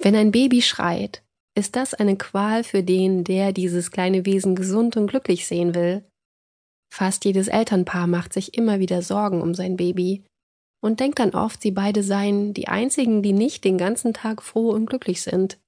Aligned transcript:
Wenn 0.00 0.14
ein 0.14 0.30
Baby 0.30 0.62
schreit, 0.62 1.22
ist 1.56 1.74
das 1.74 1.92
eine 1.92 2.16
Qual 2.16 2.62
für 2.62 2.82
den, 2.82 3.24
der 3.24 3.52
dieses 3.52 3.90
kleine 3.90 4.24
Wesen 4.24 4.54
gesund 4.54 4.96
und 4.96 5.08
glücklich 5.08 5.46
sehen 5.46 5.74
will. 5.74 6.04
Fast 6.92 7.24
jedes 7.24 7.48
Elternpaar 7.48 8.06
macht 8.06 8.32
sich 8.32 8.54
immer 8.54 8.78
wieder 8.78 9.02
Sorgen 9.02 9.42
um 9.42 9.54
sein 9.54 9.76
Baby 9.76 10.24
und 10.80 11.00
denkt 11.00 11.18
dann 11.18 11.34
oft, 11.34 11.60
sie 11.60 11.72
beide 11.72 12.02
seien 12.02 12.54
die 12.54 12.68
einzigen, 12.68 13.22
die 13.22 13.32
nicht 13.32 13.64
den 13.64 13.76
ganzen 13.76 14.14
Tag 14.14 14.42
froh 14.42 14.70
und 14.70 14.86
glücklich 14.86 15.22
sind. 15.22 15.58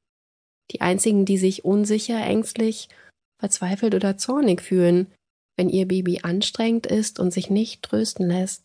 Die 0.71 0.81
einzigen, 0.81 1.25
die 1.25 1.37
sich 1.37 1.65
unsicher, 1.65 2.21
ängstlich, 2.25 2.89
verzweifelt 3.41 3.95
oder 3.95 4.17
zornig 4.17 4.63
fühlen, 4.63 5.13
wenn 5.57 5.69
ihr 5.69 5.89
Baby 5.89 6.21
anstrengend 6.23 6.87
ist 6.87 7.19
und 7.19 7.33
sich 7.33 7.51
nicht 7.51 7.83
trösten 7.83 8.29
lässt. 8.29 8.65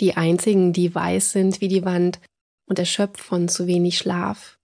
Die 0.00 0.16
einzigen, 0.16 0.72
die 0.72 0.94
weiß 0.94 1.32
sind 1.32 1.60
wie 1.60 1.68
die 1.68 1.84
Wand 1.84 2.20
und 2.68 2.78
erschöpft 2.78 3.20
von 3.20 3.48
zu 3.48 3.66
wenig 3.66 3.98
Schlaf. 3.98 4.58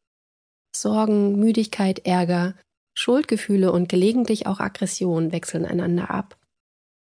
Sorgen, 0.74 1.38
Müdigkeit, 1.38 2.06
Ärger, 2.06 2.54
Schuldgefühle 2.94 3.72
und 3.72 3.88
gelegentlich 3.88 4.46
auch 4.46 4.60
Aggression 4.60 5.32
wechseln 5.32 5.64
einander 5.64 6.10
ab. 6.10 6.38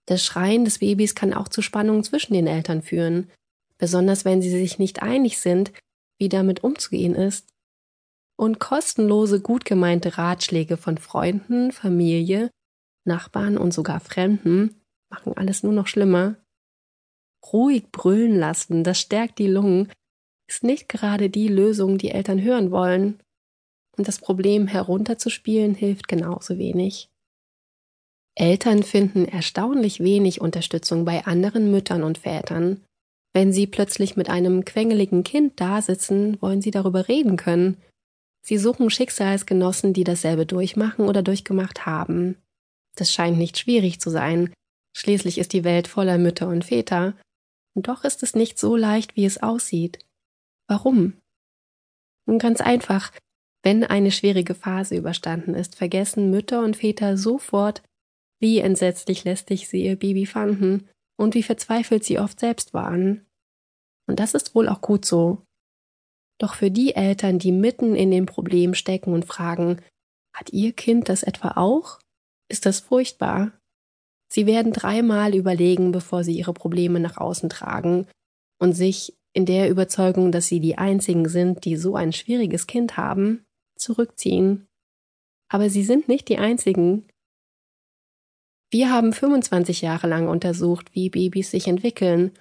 Das 0.06 0.24
Schreien 0.24 0.64
des 0.64 0.78
Babys 0.78 1.14
kann 1.14 1.34
auch 1.34 1.48
zu 1.48 1.62
Spannungen 1.62 2.02
zwischen 2.04 2.32
den 2.32 2.46
Eltern 2.46 2.82
führen, 2.82 3.30
besonders 3.76 4.24
wenn 4.24 4.42
sie 4.42 4.50
sich 4.50 4.78
nicht 4.78 5.02
einig 5.02 5.38
sind, 5.38 5.72
wie 6.18 6.28
damit 6.28 6.64
umzugehen 6.64 7.14
ist. 7.14 7.48
Und 8.36 8.58
kostenlose, 8.60 9.40
gut 9.40 9.64
gemeinte 9.64 10.16
Ratschläge 10.16 10.76
von 10.76 10.98
Freunden, 10.98 11.72
Familie, 11.72 12.50
Nachbarn 13.04 13.58
und 13.58 13.72
sogar 13.72 14.00
Fremden 14.00 14.80
machen 15.10 15.36
alles 15.36 15.62
nur 15.62 15.72
noch 15.72 15.86
schlimmer. 15.86 16.36
Ruhig 17.52 17.90
brüllen 17.90 18.38
lassen, 18.38 18.84
das 18.84 19.00
stärkt 19.00 19.38
die 19.38 19.46
Lungen, 19.46 19.90
ist 20.48 20.64
nicht 20.64 20.88
gerade 20.88 21.30
die 21.30 21.48
Lösung, 21.48 21.98
die 21.98 22.10
Eltern 22.10 22.42
hören 22.42 22.70
wollen. 22.70 23.20
Und 23.96 24.08
das 24.08 24.18
Problem 24.18 24.66
herunterzuspielen 24.66 25.74
hilft 25.74 26.08
genauso 26.08 26.58
wenig. 26.58 27.08
Eltern 28.34 28.84
finden 28.84 29.24
erstaunlich 29.24 30.00
wenig 30.00 30.40
Unterstützung 30.40 31.04
bei 31.04 31.26
anderen 31.26 31.70
Müttern 31.70 32.04
und 32.04 32.18
Vätern. 32.18 32.84
Wenn 33.34 33.52
sie 33.52 33.66
plötzlich 33.66 34.16
mit 34.16 34.30
einem 34.30 34.64
quengeligen 34.64 35.24
Kind 35.24 35.60
dasitzen, 35.60 36.40
wollen 36.40 36.62
sie 36.62 36.70
darüber 36.70 37.08
reden 37.08 37.36
können. 37.36 37.76
Sie 38.40 38.56
suchen 38.56 38.90
Schicksalsgenossen, 38.90 39.92
die 39.92 40.04
dasselbe 40.04 40.46
durchmachen 40.46 41.06
oder 41.08 41.22
durchgemacht 41.22 41.84
haben. 41.84 42.36
Das 42.94 43.12
scheint 43.12 43.38
nicht 43.38 43.58
schwierig 43.58 44.00
zu 44.00 44.10
sein. 44.10 44.52
Schließlich 44.96 45.38
ist 45.38 45.52
die 45.52 45.64
Welt 45.64 45.88
voller 45.88 46.16
Mütter 46.16 46.48
und 46.48 46.64
Väter. 46.64 47.14
Und 47.74 47.88
doch 47.88 48.04
ist 48.04 48.22
es 48.22 48.34
nicht 48.34 48.58
so 48.58 48.76
leicht, 48.76 49.16
wie 49.16 49.24
es 49.24 49.42
aussieht. 49.42 49.98
Warum? 50.68 51.14
Nun 52.26 52.38
ganz 52.38 52.60
einfach, 52.60 53.12
wenn 53.62 53.84
eine 53.84 54.10
schwierige 54.10 54.54
Phase 54.54 54.96
überstanden 54.96 55.54
ist, 55.54 55.74
vergessen 55.76 56.30
Mütter 56.30 56.62
und 56.62 56.76
Väter 56.76 57.16
sofort, 57.16 57.82
wie 58.40 58.58
entsetzlich 58.58 59.24
lästig 59.24 59.68
sie 59.68 59.84
ihr 59.84 59.96
Baby 59.96 60.26
fanden 60.26 60.88
und 61.18 61.34
wie 61.34 61.42
verzweifelt 61.42 62.04
sie 62.04 62.18
oft 62.18 62.38
selbst 62.38 62.74
waren. 62.74 63.26
Und 64.06 64.20
das 64.20 64.34
ist 64.34 64.54
wohl 64.54 64.68
auch 64.68 64.80
gut 64.80 65.04
so. 65.04 65.42
Doch 66.38 66.54
für 66.54 66.70
die 66.70 66.94
Eltern, 66.94 67.38
die 67.38 67.50
mitten 67.50 67.96
in 67.96 68.10
dem 68.10 68.26
Problem 68.26 68.74
stecken 68.74 69.12
und 69.12 69.24
fragen, 69.24 69.82
hat 70.32 70.52
ihr 70.52 70.72
Kind 70.72 71.08
das 71.08 71.24
etwa 71.24 71.52
auch? 71.56 71.98
Ist 72.48 72.64
das 72.64 72.78
furchtbar? 72.78 73.52
Sie 74.32 74.46
werden 74.46 74.72
dreimal 74.72 75.34
überlegen, 75.34 75.90
bevor 75.90 76.22
sie 76.22 76.38
ihre 76.38 76.52
Probleme 76.52 77.00
nach 77.00 77.16
außen 77.16 77.48
tragen 77.48 78.06
und 78.60 78.74
sich 78.74 79.17
in 79.32 79.46
der 79.46 79.70
Überzeugung, 79.70 80.32
dass 80.32 80.46
sie 80.46 80.60
die 80.60 80.78
einzigen 80.78 81.28
sind, 81.28 81.64
die 81.64 81.76
so 81.76 81.96
ein 81.96 82.12
schwieriges 82.12 82.66
Kind 82.66 82.96
haben, 82.96 83.44
zurückziehen. 83.76 84.66
Aber 85.50 85.70
sie 85.70 85.84
sind 85.84 86.08
nicht 86.08 86.28
die 86.28 86.38
einzigen. 86.38 87.08
Wir 88.70 88.90
haben 88.90 89.12
25 89.12 89.80
Jahre 89.80 90.08
lang 90.08 90.28
untersucht, 90.28 90.94
wie 90.94 91.08
Babys 91.08 91.50
sich 91.50 91.68
entwickeln 91.68 92.32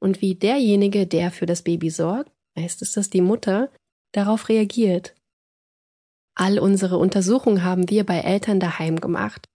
und 0.00 0.20
wie 0.20 0.34
derjenige, 0.34 1.06
der 1.06 1.30
für 1.30 1.46
das 1.46 1.62
Baby 1.62 1.90
sorgt, 1.90 2.32
heißt 2.58 2.82
es 2.82 2.92
das 2.92 3.10
die 3.10 3.20
Mutter, 3.20 3.70
darauf 4.12 4.48
reagiert. 4.48 5.14
All 6.34 6.58
unsere 6.58 6.98
Untersuchungen 6.98 7.64
haben 7.64 7.90
wir 7.90 8.04
bei 8.04 8.20
Eltern 8.20 8.60
daheim 8.60 9.00
gemacht. 9.00 9.46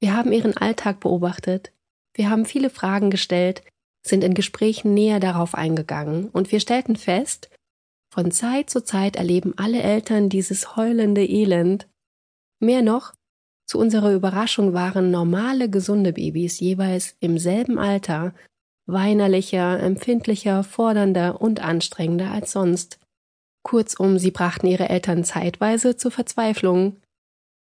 Wir 0.00 0.16
haben 0.16 0.32
ihren 0.32 0.56
Alltag 0.56 1.00
beobachtet. 1.00 1.72
Wir 2.14 2.30
haben 2.30 2.46
viele 2.46 2.70
Fragen 2.70 3.10
gestellt, 3.10 3.62
sind 4.06 4.24
in 4.24 4.34
Gesprächen 4.34 4.94
näher 4.94 5.20
darauf 5.20 5.54
eingegangen 5.54 6.28
und 6.28 6.52
wir 6.52 6.60
stellten 6.60 6.96
fest, 6.96 7.50
von 8.12 8.32
Zeit 8.32 8.70
zu 8.70 8.82
Zeit 8.82 9.16
erleben 9.16 9.54
alle 9.56 9.82
Eltern 9.82 10.28
dieses 10.28 10.76
heulende 10.76 11.24
Elend. 11.24 11.86
Mehr 12.58 12.82
noch, 12.82 13.14
zu 13.66 13.78
unserer 13.78 14.12
Überraschung 14.12 14.72
waren 14.72 15.12
normale, 15.12 15.70
gesunde 15.70 16.12
Babys 16.12 16.58
jeweils 16.58 17.14
im 17.20 17.38
selben 17.38 17.78
Alter 17.78 18.34
weinerlicher, 18.86 19.80
empfindlicher, 19.80 20.64
fordernder 20.64 21.40
und 21.40 21.60
anstrengender 21.60 22.32
als 22.32 22.52
sonst. 22.52 22.98
Kurzum, 23.62 24.18
sie 24.18 24.30
brachten 24.30 24.66
ihre 24.66 24.88
Eltern 24.88 25.22
zeitweise 25.22 25.96
zur 25.96 26.10
Verzweiflung. 26.10 26.96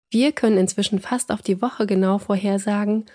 Wir 0.09 0.31
können 0.31 0.57
inzwischen 0.57 0.99
fast 0.99 1.31
auf 1.31 1.41
die 1.41 1.61
Woche 1.61 1.87
genau 1.87 2.17
vorhersagen, 2.17 3.05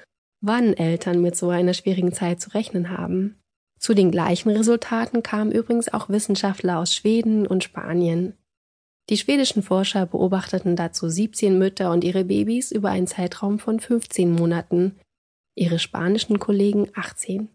wann 0.41 0.74
Eltern 0.74 1.20
mit 1.20 1.36
so 1.36 1.50
einer 1.50 1.74
schwierigen 1.74 2.12
Zeit 2.12 2.41
zu 2.41 2.50
rechnen 2.50 2.91
haben. 2.91 3.41
Zu 3.78 3.94
den 3.94 4.10
gleichen 4.10 4.50
Resultaten 4.50 5.22
kamen 5.22 5.52
übrigens 5.52 5.92
auch 5.92 6.08
Wissenschaftler 6.08 6.78
aus 6.78 6.94
Schweden 6.94 7.47
und 7.47 7.64
Spanien. 7.64 8.34
Die 9.08 9.16
schwedischen 9.16 9.62
Forscher 9.62 10.06
beobachteten 10.06 10.74
dazu 10.74 11.08
17 11.08 11.58
Mütter 11.58 11.92
und 11.92 12.02
ihre 12.02 12.24
Babys 12.24 12.72
über 12.72 12.91
einen 12.91 13.06
Zeitraum 13.06 13.58
von 13.58 13.78
15 13.78 14.32
Monaten, 14.32 14.98
ihre 15.54 15.78
spanischen 15.78 16.38
Kollegen 16.38 16.88
18. 16.94 17.48